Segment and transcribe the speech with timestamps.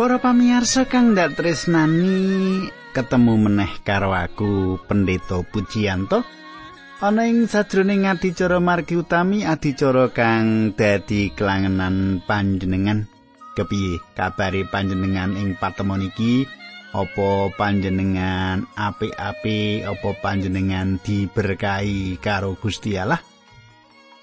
[0.00, 2.64] Para pamirsa kang ndak tresnani
[2.96, 6.24] ketemu meneh karo aku Pendeta Pujiyanto.
[7.04, 13.12] Ana ing sajroning adicara margi utami adicara kang dadi kelangenan panjenengan.
[13.52, 16.48] Kepiye kabare panjenengan ing patemon iki?
[16.96, 19.84] Apa panjenengan apik-apik?
[19.84, 23.20] Apa panjenengan diberkahi karo Gusti Allah?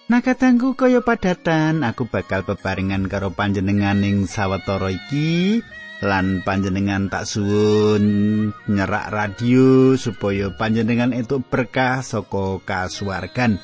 [0.08, 5.60] Nah katangku kaya padatan aku bakal bebarengan karo panjenengan ing sawetara iki
[6.00, 8.06] lan panjenengan tak suwun
[8.72, 13.60] nyerak radio supaya panjenengan itu berkah saka kasuwargan.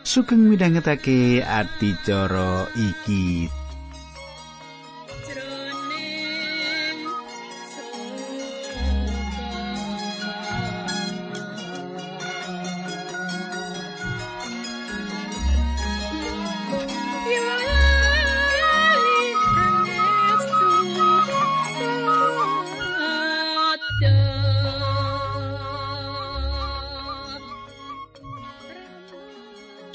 [0.00, 3.52] Sugeng midhangetake adicara iki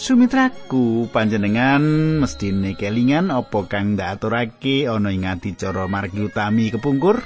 [0.10, 1.86] Sumitraku panjenengan
[2.18, 7.22] mestine kelingan apa kang ndaturake ana ing adicara margi utami kepungkur.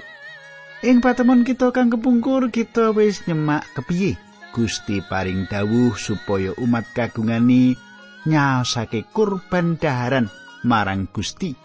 [0.84, 4.20] Ing patemon kita kang kepungkur kita wis nyemak kepiye
[4.52, 7.80] Gusti paring dawuh supaya umat kagungani
[8.28, 10.28] nyaosake kurban daharan
[10.67, 11.56] marang Gusti.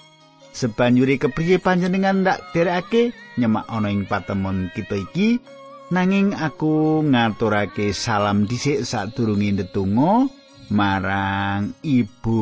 [0.54, 3.10] Sebanjuri kepriye panjenengan ndak derekake
[3.42, 5.42] nyemak ana ing patemon kita iki
[5.90, 10.30] nanging aku ngaturake salam dhisik sadurunge ndedonga
[10.72, 12.40] marang Ibu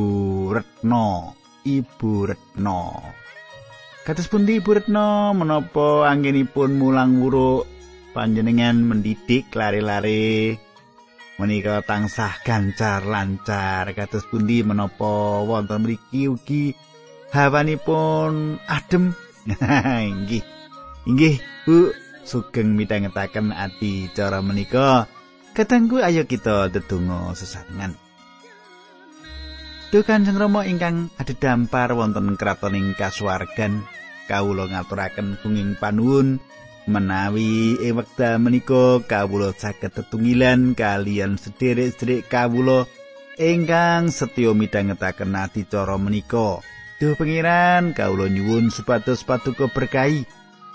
[0.50, 1.34] Retno.
[1.66, 2.82] Ibu Retno.
[4.06, 5.34] Kados pundi Ibu Retno?
[5.34, 7.66] Menapa anggenipun mulang wuruk?
[8.14, 10.56] Panjenengan mendidik lari-lari.
[11.36, 16.72] Menika tansah gancar lancar kados pundi menapa wonten mriki ugi
[17.28, 19.12] hawanipun adem
[20.10, 20.40] inggih.
[21.04, 21.36] Inggih
[21.68, 21.92] Bu.
[22.26, 25.06] Sugeng midhangetaken ati cara menika.
[25.54, 28.05] Katanggu ayo kita tetunggo sesarengan.
[29.96, 33.80] Duh Kanjeng Rama ingkang adhedhampar wonten kratoning kasuwargan
[34.28, 36.36] kawula ngaturaken bunging panuwun.
[36.84, 42.84] Menawi ing wekdal menika kawula saged tetunggilan kalian sederek-sederek kawula
[43.40, 46.60] ingkang setya midhangetaken adicara menika.
[47.00, 50.28] Duh pengiran kawula nyuwun supados paduka berkahi.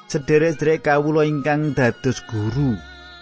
[0.10, 2.74] Sederek-sederek kawula ingkang dados guru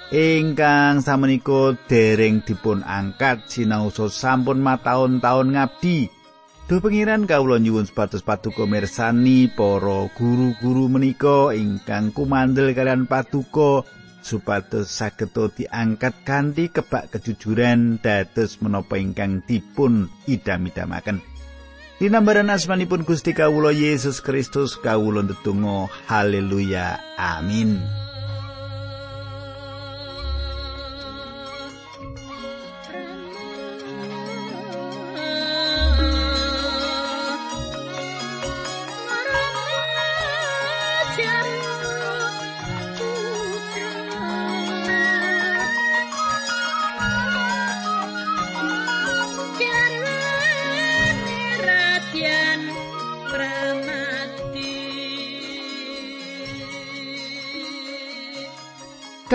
[0.09, 6.09] ingkang samenika dereng dipun angkat sinausa sampun mataun-taun ngabdi.
[6.69, 13.85] Duh pengiran kawula nyuwun sepatus paduka mirsani para guru-guru menika ingkang kumandel kalian paduka
[14.21, 21.25] supados saged diangkat kanthi kebak kejujuran dados menapa ingkang dipun idam-idamaken.
[21.99, 27.81] Dinambaran asmanipun Gusti Kawula Yesus Kristus kawula ndedonga haleluya amin.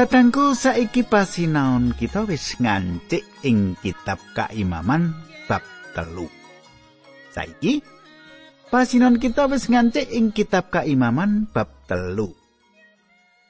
[0.04, 5.16] Katangku saiki pasinaon kita wis ngancik ing kitab kaimaman
[5.48, 5.64] bab
[5.96, 6.28] telu.
[7.32, 7.80] Saiki
[8.68, 12.36] pasinaon kita wis ngancik ing kitab kaimaman bab telu.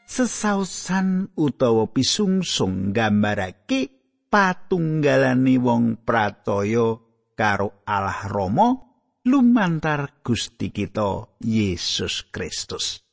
[0.06, 3.90] Sesausan utawa pisungsung gambarake
[4.30, 7.02] patunggalane wong pracaya
[7.34, 8.78] karo Allah Rama
[9.26, 13.03] lumantar Gusti kita Yesus Kristus.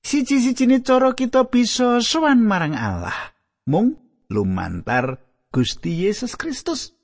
[0.00, 3.36] Siji-sijine cara kita bisa sowan marang Allah
[3.68, 4.00] mung
[4.32, 5.20] lumantar
[5.52, 6.96] Gusti Yesus Kristus.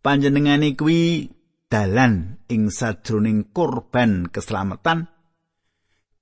[0.00, 1.28] Panjenengane kuwi
[1.66, 5.10] dalan ing sajroning korban keselamatan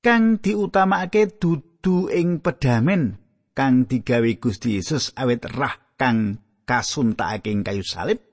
[0.01, 3.21] kang diutamakake dudu ing pedamen
[3.53, 8.25] kang digawe Gusti Yesus awit rah kang kasuntakake ing kayu salib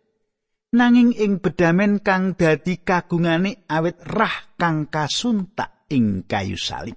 [0.71, 6.95] nanging ing bedamen kang dadi kagungane awit rah kang kasuntak ing kayu salib.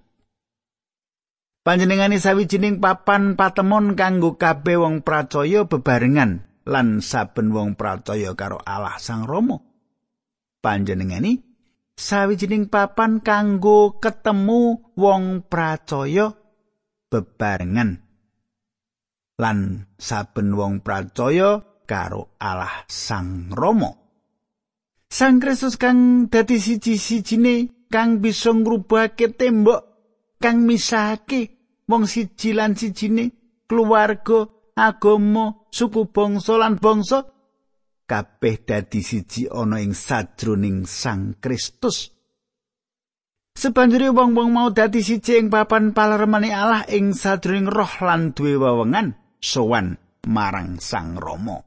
[1.64, 9.00] Panjenengane sawijining papan patemon kanggo kabeh wong pracaya bebarengan lan saben wong pracaya karo Allah
[9.00, 9.56] Sang Rama.
[10.60, 11.40] Panjenengane
[11.96, 16.36] sawijining papan kanggo ketemu wong pracaya
[17.08, 18.04] bebarengan
[19.40, 23.88] lan saben wong pracaya karo Allah Sang Rama.
[25.08, 29.80] Sang Kristus kang dadi siji-sijine kang bisa ngrubahake tembok
[30.40, 31.54] kang misahake
[31.88, 33.32] wong siji lan sijine
[33.68, 37.24] keluarga agama suku bangsa lan bangsa
[38.04, 42.12] kabeh dadi siji ana ing sajroning Sang Kristus
[43.54, 49.14] Sebanjure wong-wong mau dadi siji ing papan palermane Allah ing sajroning roh lan duwe wewengan
[49.38, 49.94] sowan
[50.26, 51.62] marang Sang Rama.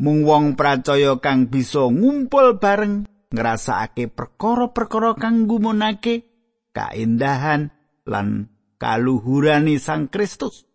[0.00, 6.26] Mung wong percaya kang bisa ngumpul bareng ngrasakake perkara-perkara kang gumunake
[6.74, 7.70] kaendahan
[8.06, 10.66] lan kaluhurani Sang Kristus.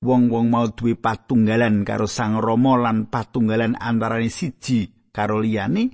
[0.00, 5.92] Wong-wong mau duwe patunggalan karo Sang Rama lan patunggalan antarane siji karo liyane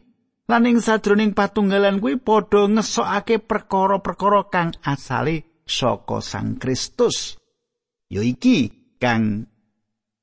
[0.50, 7.38] lan ing sajroning patunggalan kuwi padha ngesokake perkara-perkara kang asale saka Sang Kristus.
[8.10, 8.68] Yo iki
[8.98, 9.51] kang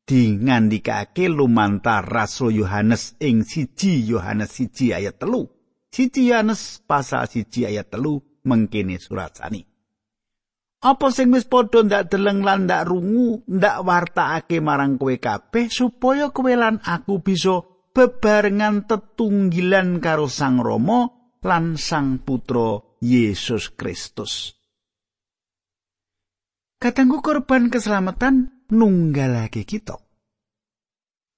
[0.10, 5.46] dingandikake lumantar Rasul Yohanes ing siji Yohanes siji ayat telu.
[5.94, 9.62] Siji Yohanes pasal siji ayat telu mengkini surat sani.
[10.82, 16.34] Apa sing wis padha ndak deleng lan ndak rungu, ndak wartakake marang kowe kabeh supaya
[16.34, 17.62] kowe lan aku bisa
[17.94, 21.12] bebarengan tetunggilan karo Sang Rama
[21.44, 24.56] lan Sang Putra Yesus Kristus.
[26.80, 29.98] Katanggu korban keselamatan nunggalake kita.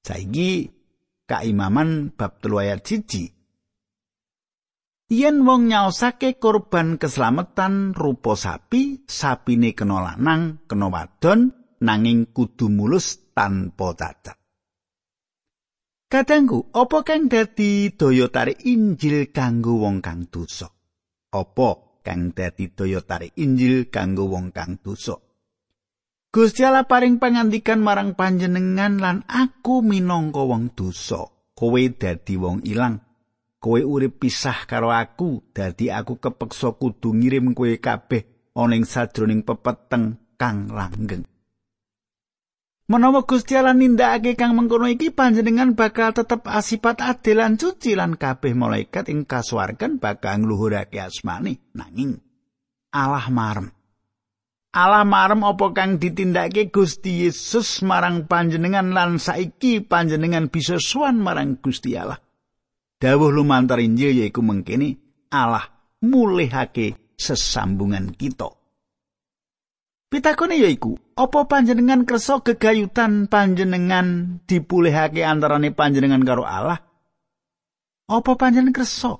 [0.01, 0.67] Saiki
[1.29, 3.31] kaimaman bab telu ayat siji.
[5.11, 11.51] Yen wong nyaosake korban keselamatan rupa sapi, sapine kena lanang, kena wadon,
[11.83, 14.39] nanging kudu mulus tanpa cacat.
[16.11, 20.67] Kadangku, apa kang dadi daya tarik Injil kanggo wong kang dosa?
[21.31, 25.15] Apa kang dadi daya tarik Injil kanggo wong kang dosa?
[26.31, 31.27] Gusti Allah paring pangandikan marang panjenengan lan aku minangka wong dosa.
[31.51, 33.03] Kowe dadi wong ilang.
[33.59, 39.43] Kowe urip pisah karo aku, dadi aku kepeksa kudu ngirim kowe kabeh ana ing sajroning
[39.43, 41.27] pepeteng kang langgeng.
[42.87, 48.15] Menawa Gusti Allah nindakake kang mengkono iki panjenengan bakal tetep asipat adil lan suci lan
[48.15, 52.23] kabeh malaikat ing kasuwargan bakal ngluhurake asmane nanging
[52.91, 53.71] Allah marem
[54.71, 61.59] Allah marem apa kang ditindakake Gusti Yesus marang panjenengan lan saiki panjenengan bisa suwan marang
[61.59, 62.23] Gusti Allah.
[62.95, 64.95] Dawuh lumantar Injil yaiku mengkini
[65.27, 65.67] Allah
[65.99, 68.47] mulihake sesambungan kita.
[70.11, 76.79] Pitakone yaiku, apa panjenengan kersa gegayutan panjenengan dipulihake antarane panjenengan karo Allah?
[78.07, 79.19] Apa panjenengan kersa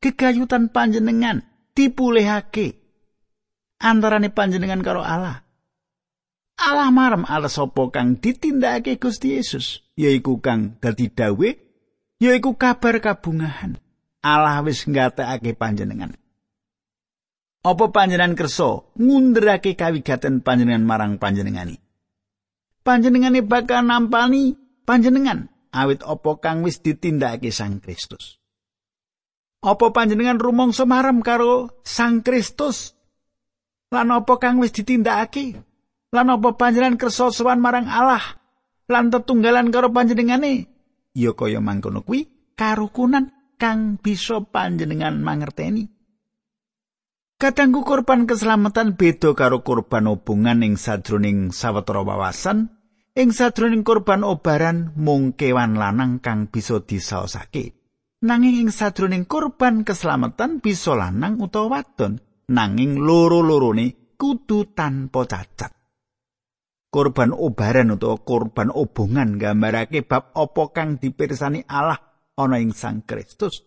[0.00, 2.79] gegayutan panjenengan dipulihake
[3.80, 5.42] antarane panjenengan karo Allah.
[6.60, 11.50] Allah marem ala sapa kang ditindakake Gusti Yesus, yaiku kang dadi dawe,
[12.20, 13.80] yaiku kabar kabungahan.
[14.20, 16.12] Allah wis nggatekake panjenengan.
[17.64, 21.80] Apa panjenengan kersa ngunderake kawigaten panjenengan marang panjenengani?
[22.84, 28.36] Panjenengane bakal nampani panjenengan awit apa kang wis ditindakake Sang Kristus.
[29.60, 32.99] Apa panjenengan rumangsa marem karo Sang Kristus
[33.90, 35.58] Lan apa kang wis ditindakake?
[36.14, 38.22] Lan apa panjenengan kersa sowan marang Allah?
[38.86, 40.70] Lan tetunggalan karo panjenengane?
[41.14, 45.90] Ya kaya mangkono kuwi karukunan kang bisa panjenengan mangerteni.
[47.40, 52.68] Katanggu korban keselamatan beda karo korban hubungan ing sadroning sawetara wawasan,
[53.16, 57.74] ing sadroning korban obaran mung kewan lanang kang bisa disaosake.
[58.20, 62.20] Nanging ing sadroning korban keselamatan bisa lanang utawa wadon.
[62.50, 65.72] Nanging loro-lorone kudu tanpa cacat.
[66.90, 72.02] Korban obaran utawa korban obongan gambarake bab apa kang dipirsani Allah
[72.34, 73.62] ana ing Sang Kristus.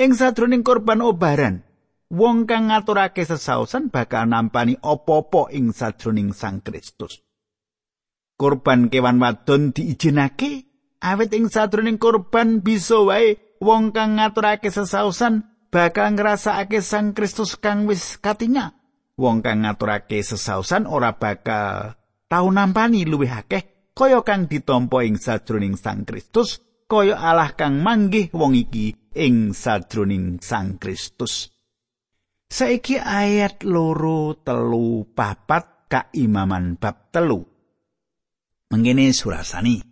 [0.00, 1.60] Ing sadroning korban obaran,
[2.08, 7.20] wong kang ngaturake sesausan bakal nampani apa-apa ing sadroning Sang Kristus.
[8.38, 10.64] Korban kewan wadon diijinake
[11.04, 17.88] awit ing sadroning korban bisa wae wong kang ngaturake sesausan bakal ngrasakake Sang Kristus kang
[17.88, 18.76] wis katinga.
[19.18, 21.98] Wong kang ngaturake sesausan ora bakal
[22.30, 28.30] tau nampani luwih akeh kaya kang ditampa ing sajroning Sang Kristus, kaya Allah kang manggih
[28.30, 31.50] wong iki ing sajroning Sang Kristus.
[32.48, 37.42] Saiki ayat loro telu papat kaimaman bab telu.
[38.72, 39.87] Mengene surasani.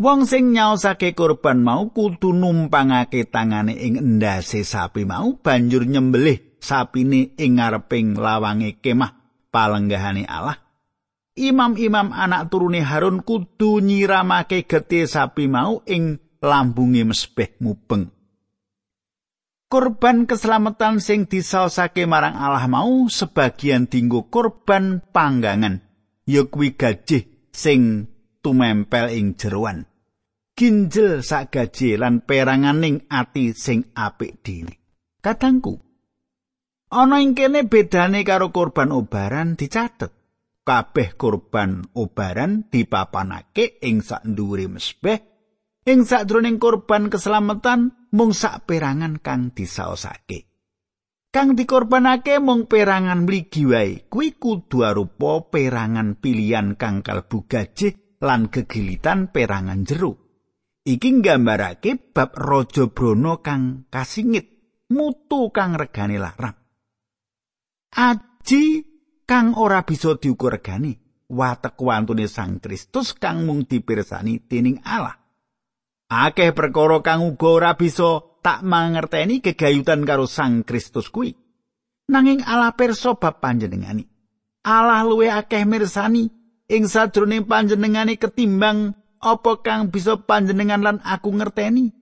[0.00, 7.36] Wong sing nyaosake kurban mau kudu numpangake tangane ing endase sapi mau banjur nyembelih sapine
[7.36, 9.12] ing ngareping lawange kemah
[9.52, 10.56] palenggahane Allah.
[11.36, 18.08] Imam-imam anak turune Harun kudu nyiramake getih sapi mau ing lambunge mesbeh mubeng.
[19.68, 25.84] Korban keselamatan sing disaosake marang Allah mau sebagian dinggo korban panggangan,
[26.24, 28.08] ya kuwi gajih sing
[28.40, 29.89] tumempel ing jeroan.
[30.60, 34.76] Ginjel sak gajih lan peranganing ati sing apik dhewe.
[35.24, 35.80] Kadangku,
[36.92, 40.12] ana ing kene bedane karo korban obaran dicatet.
[40.60, 45.18] Kabeh korban obaran dipapanake ing sak dhuwure mesbeh
[45.88, 50.44] ing sakjroning korban keselamatan mung sak perangan kang disaosake.
[51.32, 54.04] Kang dikorbanake mung perangan mligi wae.
[54.12, 60.19] Kuwi kudu arupa perangan pilihan kang kalbu gajih lan gegilitan perangan jero.
[60.80, 64.48] Iki nggambarake bab raja Brono kang kasingit,
[64.88, 66.56] mutu kang regane larang.
[67.92, 68.64] Aji
[69.28, 75.20] kang ora bisa diukur regane, watek wantune Sang Kristus kang mung dipirsani dening Allah.
[76.08, 81.36] Akeh perkara kang uga ora bisa tak mangerteni gegayutan karo Sang Kristus kuwi.
[82.08, 84.08] Nanging Allah pirsa bab panjenengani.
[84.64, 86.26] Allah luwe akeh mirsani
[86.72, 91.92] ing sajroning panjenengani ketimbang apa kang bisa panjenengan lan aku ngerteni.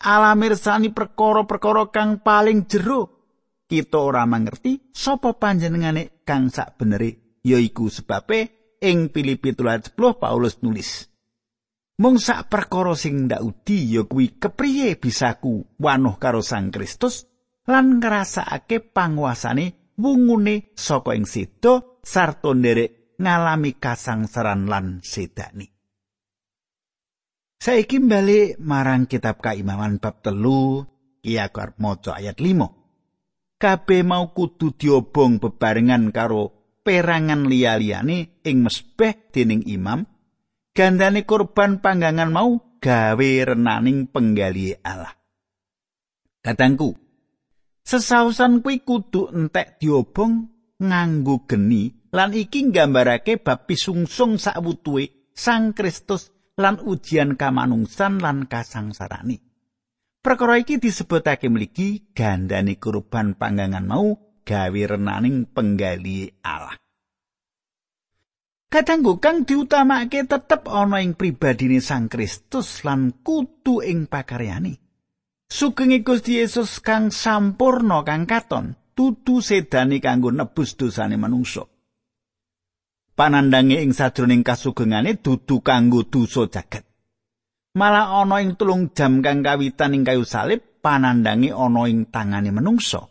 [0.00, 3.12] Allah mirsani perkara-perkara kang paling jero.
[3.66, 11.08] Kita ora mangerti sapa panjenengane kang sak benere yaiku sebabe ing Filipi 10 Paulus nulis.
[11.96, 17.24] Mung sak perkara sing ndak udi ya kuwi kepriye bisaku wanuh karo Sang Kristus
[17.64, 25.75] lan ngrasakake panguasane wungune saka ing sedo sarta nderek ngalami kasangsaran lan sedani.
[27.56, 30.84] Saiki bali marang kitab Kaimaman bab telu
[31.24, 33.58] Kiakar maca ayat 5.
[33.58, 36.52] Kabeh mau kudu diobong bebarengan karo
[36.86, 40.06] perangan liya-liyane ing mesbeh dening imam
[40.76, 45.16] gandane korban panggangan mau gawe renaning penggali Allah.
[46.44, 46.94] Katangku,
[47.82, 50.46] sesausan kuwi kudu entek diobong
[50.78, 59.44] nganggo geni lan iki nggambarake bab pisungsung sakwutuhe Sang Kristus lan ujian kamanungsan lan kasangsarane.
[60.24, 66.74] Perkara iki disebutake mligi gandane korban panggangan mau gawe renaning penggali Allah.
[68.66, 74.82] Kadangku kang diutamakake tetep ana ing pribadine Sang Kristus lan kutu ing pakaryane.
[75.46, 81.62] Sugeng Gusti Yesus kang sampurno kang katon, tutu sedani kanggo nebus dosane manungsa.
[83.16, 86.84] Panandange ing sajroning kasugengane dudu kanggo dosa jagat.
[87.80, 93.08] Malah ana ing tulung jam kang kawitan ing kayu salib, panandange ana ing tangane manungsa.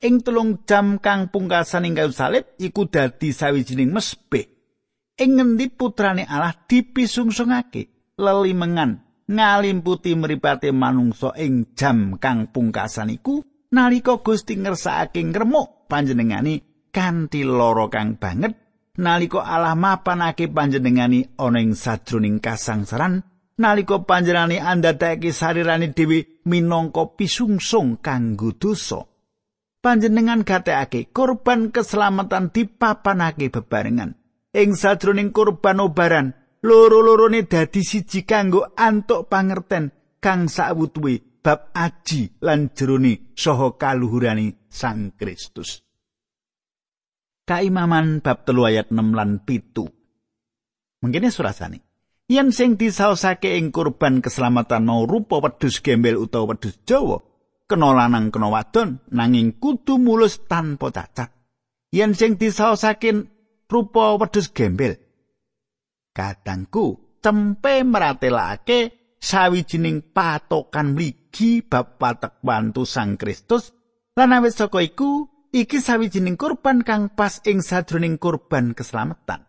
[0.00, 4.60] Ing tulung jam kang pungkasan ing kayu salib iku dadi sawijining mesbeh
[5.20, 13.44] ing ngendi putrane Allah dipisungsungake lelimengan ngalimputi mripate manungsa ing jam kang pungkasan iku
[13.76, 18.56] nalika Gusti ngersakake ngremuk panjenengani kanthi lara kang banget
[19.00, 23.24] nalika Allah mapanake panjenengani ana ing sajroning kasangsaran
[23.58, 29.00] nalika panjenengani andhatake sarirane dhewe minangka pisungsung kanggo dosa
[29.80, 34.14] panjenengan gatekake korban keselamatan dipapanake bebarengan
[34.52, 39.88] ing sajroning kurban obaran loro-lorone dadi siji kanggo antuk pangerten
[40.20, 45.82] kang sawutuwe bab aji lan jerone saha kaluhurane Sang Kristus.
[47.50, 49.90] Kaimaman bab telu ayat 6 lan pitu.
[51.02, 51.82] Mengkene surasane.
[52.30, 57.18] Yen sing disaosake ing kurban keselamatan mau rupa wedhus gembel utawa wedhus Jawa,
[57.66, 61.34] kena lanang kena wadon nanging kudu mulus tanpa cacat.
[61.90, 63.10] Yen sing disaosake
[63.66, 64.94] rupa wedhus gembel.
[66.14, 73.74] Kadangku cempe meratelake sawijining patokan mligi bab patek bantu Sang Kristus
[74.14, 79.46] lan awit saka iku iki sawijining kurban kang pas ing sadroning kurban keselamatan.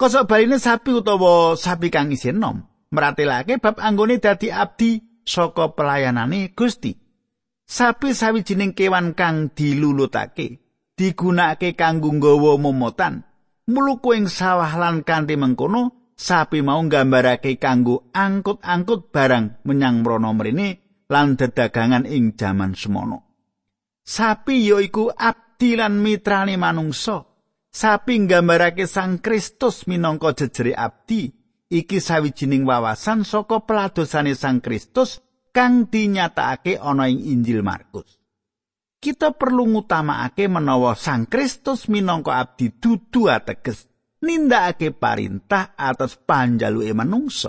[0.00, 6.56] Kosok baline sapi utawa sapi kang isin nom meratelake bab anggone dadi abdi saka pelayanane
[6.56, 6.96] Gusti.
[7.70, 10.58] Sapi sawijining kewan kang dilulutake
[10.98, 13.24] digunakake kanggo nggawa momotan
[13.70, 20.68] muluku ing sawah lan kanthi mengkono sapi mau nggambarake kanggo angkut-angkut barang menyang mrono mrene
[21.08, 23.29] lan dedagangan ing jaman semono
[24.10, 27.22] sapi yaiku abdi lan mitrane manungsa
[27.70, 31.30] sapi nggambarake sang Kristus minangka jejere abdi
[31.70, 35.22] iki sawijining wawasan saka peladosane sang Kristus
[35.54, 38.18] kang dinyatakake ana ing Injil Markus
[39.00, 43.88] kita perlu ngutamakake menawa Sang Kristus minangka abdi dudu ateges
[44.20, 47.48] nindakake parintah atas panjaluke manungsa.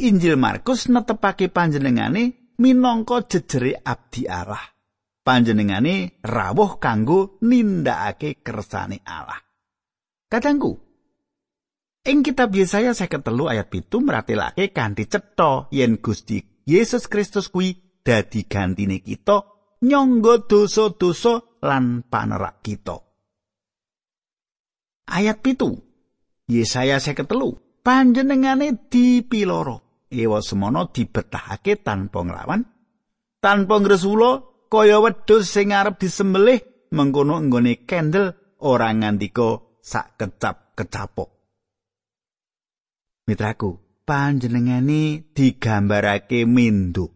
[0.00, 4.79] Injil Markus netepake panjenengane minangka jejere abdi Allah.
[5.20, 9.36] Panjenengane rawuh kanggo nindakake kersane Allah.
[10.30, 10.78] Kadangku,
[12.08, 18.48] ing kitab Yesaya 53 ayat 7 meratelake kanthi cetha yen Gusti Yesus Kristus kuwi dadi
[18.48, 19.44] gantine kita
[19.84, 22.96] nyangga dosa-dosa lan panerak kita.
[25.10, 25.74] Ayat pitu
[26.48, 32.62] Yesaya 53 panjenengane dipiloro ewa semono dibetahake tanpa nglawan
[33.40, 36.62] tanpa ngresula kaya wedhus sing arep disembelih
[36.94, 41.30] mengkono nggone kendel ora ngandika sak kecap kecapok.
[43.26, 47.10] Mitraku, panjenengane digambarake mendo.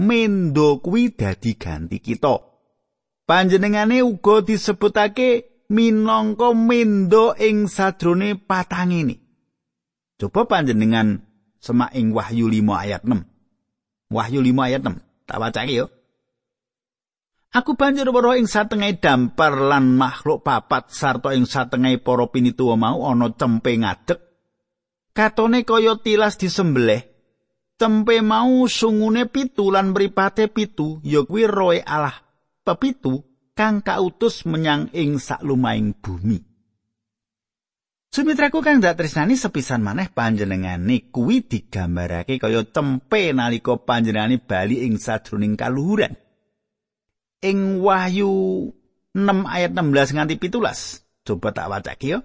[0.00, 2.40] Mendo kuwi dadi ganti kita.
[3.28, 9.14] Panjenengane uga disebutake minangka mendo ing sadrone patang ini.
[10.18, 11.22] Coba panjenengan
[11.62, 14.10] semak ing Wahyu 5 ayat 6.
[14.10, 14.98] Wahyu 5 ayat 6.
[15.30, 15.99] Tak wacake yo.
[17.50, 23.10] Aku banjur weruh ing satengahing dampar lan makhluk papat sarta ing satengahing para pinituwa mau
[23.10, 24.22] ana cempe ngadeg.
[25.10, 27.02] Katone kaya tilas disembelih.
[27.74, 32.14] Cempe mau sungune pitu lan mripate pitu ya kuwi roe Allah
[32.62, 33.26] pepitu
[33.58, 36.38] kang kautus menyang ing saklumahing bumi.
[38.14, 45.02] Sumitraku kang dak tresnani sepisan maneh panjenengane kuwi digambarake kaya cempe nalika panjenengane bali ing
[45.02, 46.14] sajroning kaluhuran.
[47.40, 48.32] Ing Wahyu
[49.16, 51.26] 6 ayat 16 nganti 17.
[51.26, 52.18] Coba tak wacake ya.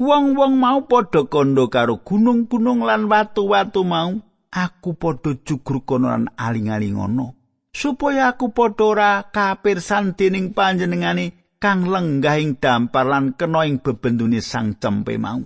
[0.00, 4.16] Wong-wong mau padha kondo karo gunung-gunung lan watu-watu mau,
[4.48, 7.36] aku padha jugur kono lan aling-aling ngono.
[7.70, 14.40] Supaya aku padha ora kapirsan dening panjenengane kang lenggah ing dampar lan kena ing bebendune
[14.40, 15.44] sang cempe mau.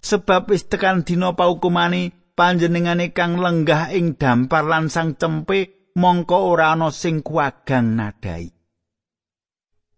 [0.00, 6.74] Sebab wis tekan dina paukumane panjenengane kang lenggah ing dampar lan sang cempe mongko ora
[6.74, 8.50] ana sing kuwagang nadai.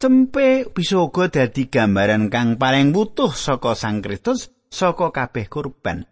[0.02, 6.10] Cempe bisa uga dadi gambaran kang paling butuh saka Sang Kristus saka kabeh kurban.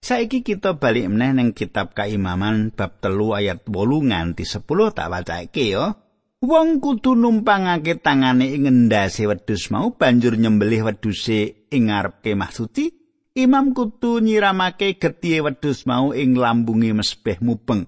[0.00, 5.64] Saiki kita balik meneh ning kitab Kaimaman bab telu ayat 8 nganti 10 tak wacake
[5.76, 5.94] ya.
[6.40, 12.88] Wong kudu numpangake tangane ing ngendhase wedhus mau banjur nyembelih wedhuse ing ngarep kemah suci.
[13.36, 17.84] Imam kudu nyiramake getihe wedhus mau ing lambunge mesbeh mubeng.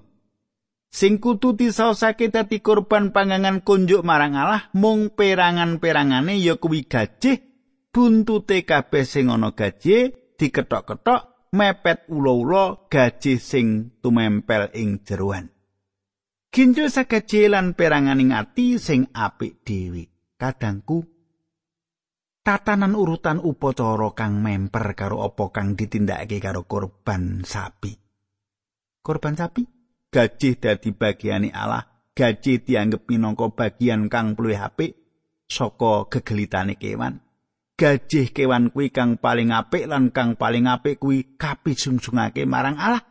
[0.92, 7.40] Sing kudu disaosake dadi korban pangangan kunjuk marang Allah mung perangan-perangane ya kuwi gajih
[7.88, 15.48] buntute kabeh sing ana gajih diketok-ketok mepet ula-ula gajih sing tumempel ing jeroan
[16.52, 20.12] ginjel sagajih lan peranganing ati sing apik dhewe.
[20.36, 21.00] Kadangku
[22.44, 27.96] tatanan urutan upacara kang memper karo apa kang ditindakake karo korban sapi.
[29.00, 29.81] Korban sapi
[30.12, 34.92] gajih dadi bagiane Allah, gajih dianggep minangka bagian kang luwih apik
[35.48, 37.24] saka gegelitane kewan.
[37.80, 43.02] Gajih kewan kuwi kang paling apik lan kang paling apik kuwi kapisungsungake marang Allah.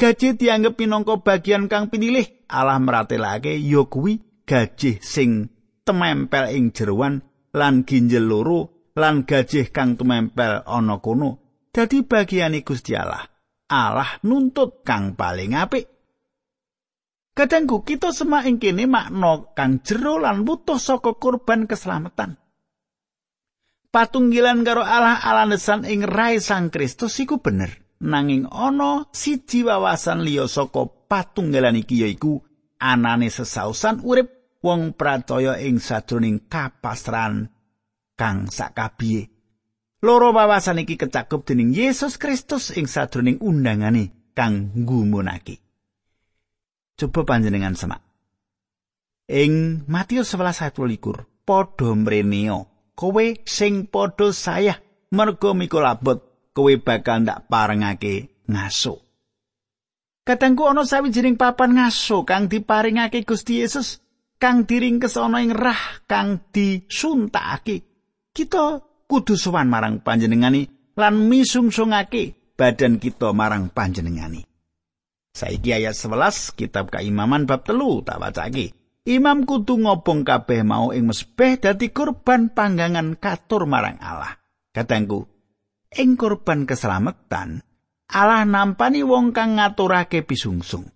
[0.00, 5.52] Gajih dianggep minangka bagian kang pinilih Allah meratelake ya kuwi gajih sing
[5.84, 7.20] temempel ing jeroan
[7.52, 13.24] lan ginjel loro lan gajih kang tumempel ana kono dadi bagiane Gusti Allah.
[13.66, 15.95] Allah nuntut kang paling apik.
[17.36, 22.40] Kadangku kita semak ing kene makna kang jero lan butuh saka kurban keselamatan.
[23.92, 27.84] Patunggilan karo Allah alanesan ing rai Sang Kristus iku bener.
[28.00, 32.40] Nanging ana siji wawasan liya saka patunggalan iki yaiku
[32.80, 37.52] anane sesausan urip wong pracaya ing sadroning kapasran
[38.16, 39.28] kang sakabiye.
[40.00, 45.65] Loro wawasan iki kecakup dening Yesus Kristus ing sadroning undangane kang nggumunake.
[46.96, 48.00] Coba panjenengan semak.
[49.28, 54.80] Ing Matius 11 ayat 21, padha mreneo, kowe sing padha saya
[55.12, 59.04] mergo mikul abot, kowe bakal ndak parengake ngaso.
[60.24, 64.00] Katengku ana sawijining papan ngaso kang diparingake Gusti Yesus
[64.40, 67.84] kang diringkes ana ing rah kang disuntakake.
[68.32, 74.55] Kita kudu sowan marang panjenengani lan misungsungake badan kita marang panjenengani.
[75.36, 78.72] Saiki ayat 11 kitab Kaimaman bab telu tak wacake.
[79.04, 84.40] Imam kudu ngobong kabeh mau ing mesbeh dadi kurban panggangan katur marang Allah.
[84.72, 85.28] Katengku,
[85.92, 87.60] ing kurban keselamatan
[88.06, 90.86] Allah nampani wong kang ngaturake pisungsung.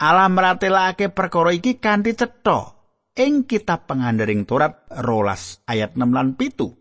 [0.00, 2.72] Allah meratelake perkara iki kanthi cetha
[3.20, 6.79] ing kitab pengandering Torat rolas ayat 6 lan pitu.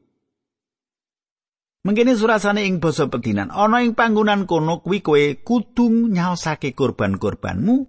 [1.89, 7.81] Mengkene surasane ing basa pedinan, ana ing panggonan kono kuwi kowe kudu nyaosake kurban-kurbanmu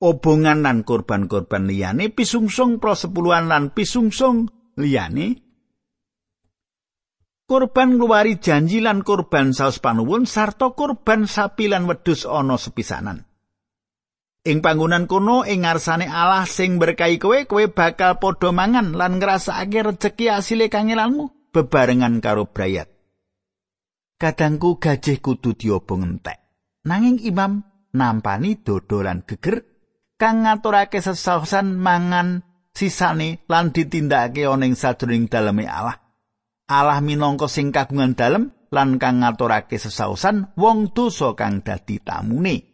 [0.00, 4.48] obongan lan korban-korban liyane pisungsung prosepuluhan lan pisungsung
[4.80, 5.36] liyane.
[7.44, 13.28] Korban ngluwari janji lan korban saus panuwun sarta korban sapi lan wedhus ana sepisanan.
[14.48, 19.92] Ing panggonan kono ing ngarsane Allah sing berkahi kowe kowe bakal padha mangan lan ngrasakake
[19.92, 22.86] rejeki asile kangelanmu bebarengan karo brayat
[24.22, 26.38] kadangku gajih kudu diobong entek
[26.86, 29.66] nanging imam nampani dodolan geger
[30.18, 35.98] kang ngaturake sesausan mangan sisane lan ditindakake ana ing sadurunging daleme Allah.
[36.68, 42.67] Allah minangka sing kagungan dalem lan kang ngaturake sesausan wong dosa kang dadi tamune.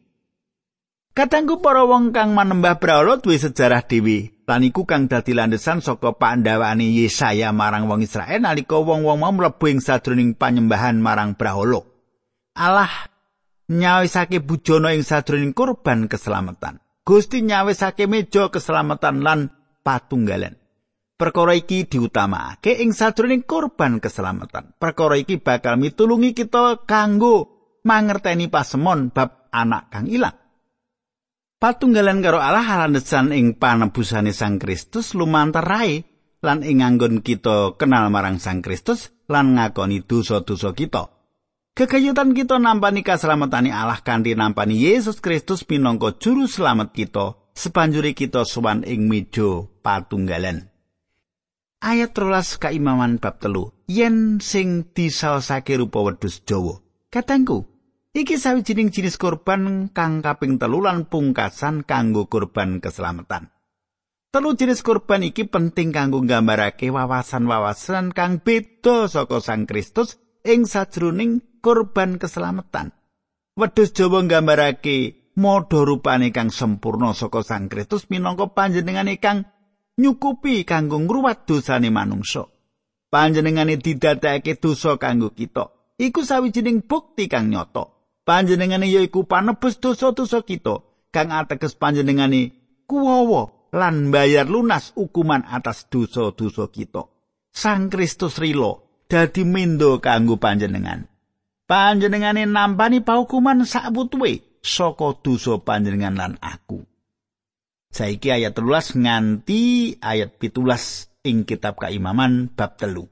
[1.14, 4.35] Katanggu para wong kang manembah brahala duwe sejarah dhewe.
[4.50, 9.70] Lan iku kang dadi landesan saka pandhawane Yesaya marang wong Israel nalika wong-wong mau mlebu
[9.70, 11.87] ing sadurunging panyembahan marang brahala.
[12.59, 12.90] Allah
[13.70, 16.83] nyawisake bujana ing sadurunging kurban keselamatan.
[17.07, 19.55] Gusti nyawisake meja keselamatan lan
[19.87, 20.59] patunggalan.
[21.14, 24.74] Perkara iki diutamakake ing sajroning korban keselamatan.
[24.83, 27.55] Perkara iki bakal mitulungi kita kanggo
[27.87, 30.43] mangerteni pasemon bab anak kang ilang.
[31.64, 36.05] Patunggalan karo Allah halandesan ing panebusane Sang Kristus lumantar rai
[36.44, 41.09] lan ing anggon kita kenal marang Sang Kristus lan ngakoni dosa-dosa kita.
[41.72, 48.44] Kekayutan kita nampani kaselamatani Allah kanthi nampani Yesus Kristus minangka juru selamat kita sepanjuri kita
[48.44, 50.68] sowan ing meja patunggalan.
[51.81, 53.72] Ayat 13 kaimaman bab telu.
[53.88, 56.85] Yen sing disaosake rupa wedhus Jawa.
[57.09, 57.64] Katangku,
[58.14, 63.50] iki sawijining jenis korban kang kaping telu lan pungkasan kanggo korban keselamatan.
[64.31, 71.59] Telu jenis korban iki penting kanggo nggambarake wawasan-wawasan kang beda saka Sang Kristus ing sajroning
[71.59, 72.94] korban keselamatan.
[73.55, 79.46] Wedhus Jawa nggambarake modho rupane kang sempurna saka Sang Kristus minangka panjenengane kang
[79.98, 82.50] nyukupi kanggo ngruwat dosane manungsa.
[83.11, 85.70] Panjenengane didadekake dosa kanggo kita.
[85.94, 87.93] Iku sawijining bukti kang nyata.
[88.24, 90.80] Panjenengane yaiku panebus dosa-dosa kita
[91.12, 92.56] kang ateges panjenengane
[92.88, 97.06] kuwawa lan bayar lunas hukuman atas dosa-dosa kita.
[97.52, 101.06] Sang Kristus rilo dadi mendo kanggo panjenengan.
[101.64, 106.84] panjenengane nampani paukuman sabutuwe saka dosa panjenengan lan aku.
[107.94, 109.62] Saiki ayat 13 nganti
[110.02, 113.06] ayat 17 ing kitab Kaimaman bab telu.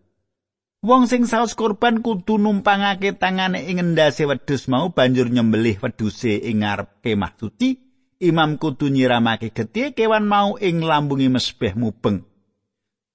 [0.82, 6.66] Wong sing saus korban kudu numpangake tangane ing endase wedhus mau banjur nyembelih wedhuse ing
[6.66, 7.78] ngarep kemah suci.
[8.22, 12.26] Imam kudu nyiramake getih kewan mau ing lambungi mesbeh mubeng.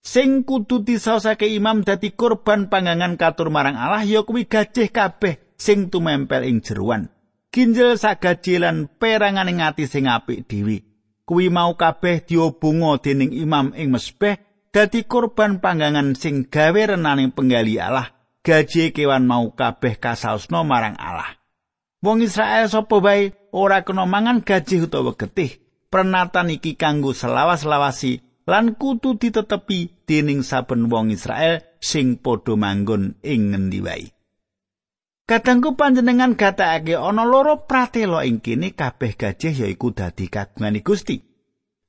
[0.07, 5.91] sing kudu disaosake imam dadi korban pangangan katur marang Allah ya kuwi gajih kabeh sing
[5.91, 7.11] tumempel ing jeruan
[7.51, 10.87] ginjel sagaji lan perangan ing ati sing apik dhewe
[11.27, 14.46] kuwi mau kabeh diobungo dening imam ing mesbeh
[14.77, 18.13] dadi korban pangangan sing gawe renaning penggali Allah
[18.45, 21.33] gaji kewan mau kabeh kasausno marang Allah
[22.05, 25.57] wong Israel sapa wae ora kena mangan gaji utawa getih
[25.89, 33.57] pernatan iki kanggo selawas-lawasi lan kudu ditetepi dening saben wong Israel sing padha manggon ing
[33.57, 34.13] ngendi wae.
[35.25, 41.19] Kadangku panjenengan gatakake ana loro pratela ing kene kabeh gajih yaiku dadi kagungan Gusti.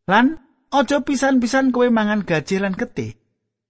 [0.08, 3.16] Lan aja pisan-pisan kowe mangan gajih lan getih.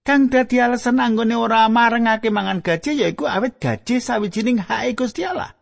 [0.02, 5.52] Kang dadi alasan anggone ora marengake mangan gajih yaiku awet gajih sawijining hak Gusti Allah.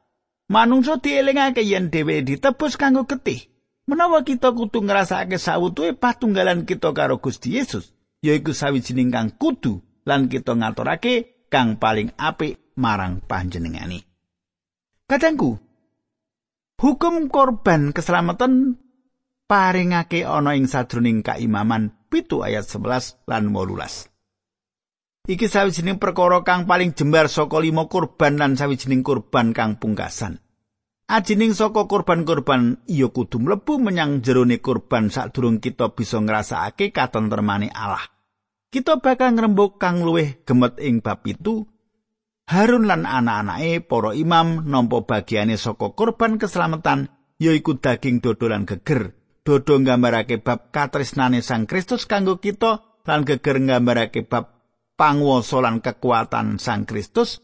[0.46, 3.50] Manungsa dielingake yen dhewe ditebus kanggo getih.
[3.86, 10.30] Menawa kita kudu ngrasakake sawutuhe patunggalan kita karo Gusti Yesus, yaiku sawijining kang kudu lan
[10.30, 14.06] kita ngaturake kang paling apik marang panjenengane.
[15.06, 15.58] Kadangku,
[16.82, 18.78] hukum korban keselamatan
[19.46, 24.10] paringake ana ing sadroning kaimaman pitu ayat 11 lan 18.
[25.26, 30.38] Iki sawijining perkara kang paling jembar saka lima korban lan sawijining korban kang pungkasan.
[31.06, 38.02] Ajining saka korban-korban iya kudu mlebu menyang jerone korban sadurung kita bisa ngrasakake katentremane Allah.
[38.70, 41.66] Kita bakal ngrembug kang luwih gemet ing bab itu.
[42.46, 47.10] Harun lan anak-anake para imam nampa bagiane saka korban keselamatan
[47.42, 49.25] yaiku daging dodolan geger.
[49.46, 54.58] Dodo nggambarake bab katresnane Sang Kristus kanggo kita lan geger nggambarake bab
[54.98, 57.38] panguwasa lan kekuatan Sang Kristus.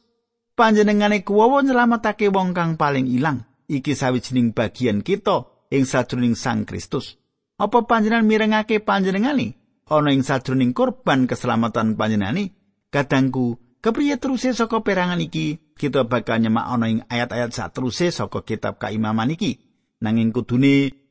[0.59, 3.47] Panjenengane kuwawa nyelametake wong kang paling ilang.
[3.73, 7.17] iki sawijining bagian kita ing sajroning Sang Kristus.
[7.57, 9.57] Apa panjenengan mirengake panjenengane
[9.89, 12.53] ana ing sajroning korban keselamatan panjenengane?
[12.93, 18.77] Kadangku, kepriye teruse saka perangan iki kita bakal nyemak ana ing ayat-ayat sateruse saka kitab
[18.77, 19.65] kaimaman iki.
[20.03, 21.02] Nanging kudune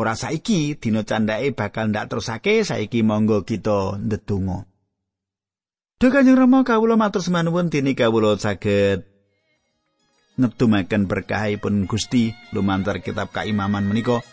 [0.00, 4.64] ora saiki dina candhake bakal ndak terusake saiki monggo kita ndedonga
[6.00, 9.04] Duh Kanjeng Rama kawula matur semanuwun dene kawula saged
[10.40, 14.24] ngetumaken berkahipun Gusti lumantar kitab kaimaman menika.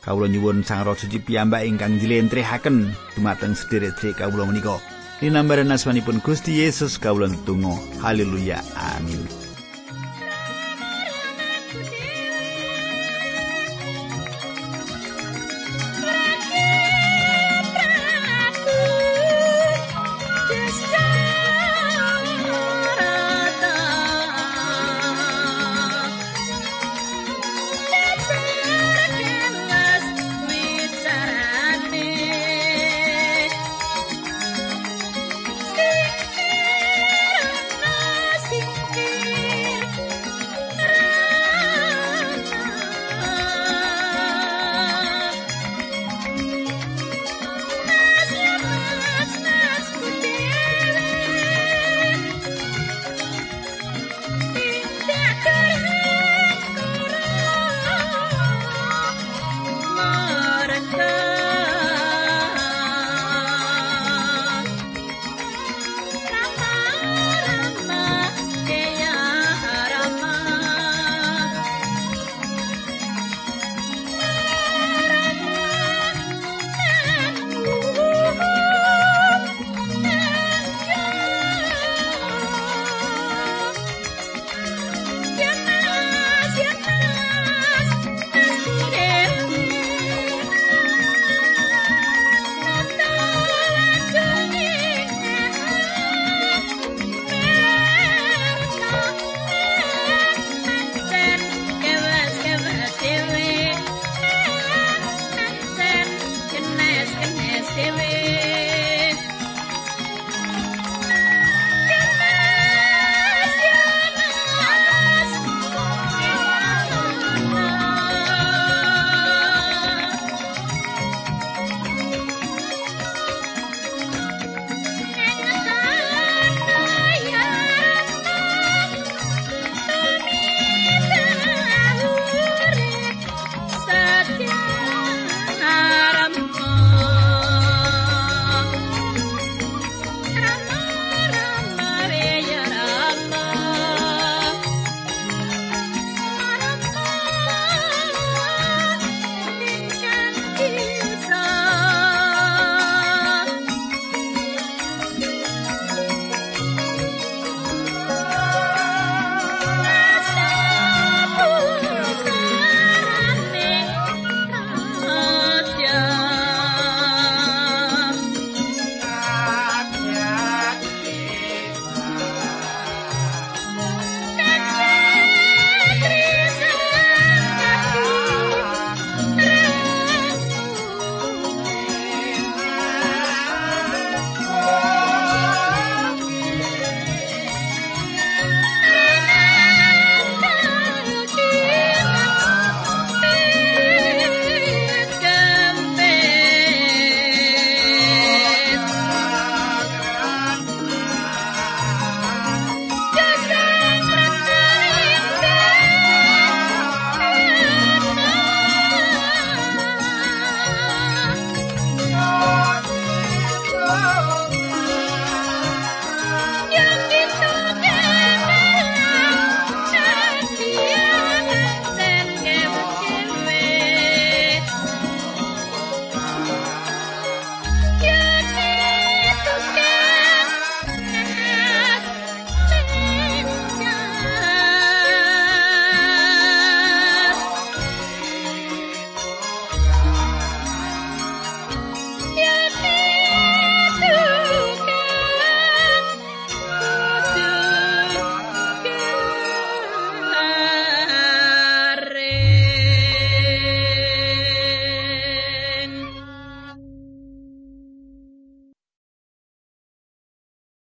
[0.00, 4.80] Kawula nyuwun Sang Roh Suci piyambak ingkang njlentrehaken dumateng sedherek-sedherek kawula menika.
[5.20, 7.76] Dinambaran asmanipun Gusti Yesus kawula netunggal.
[8.00, 8.64] Haleluya.
[8.96, 9.39] Amin.